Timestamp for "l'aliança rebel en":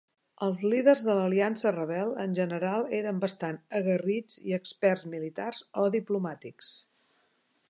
1.19-2.33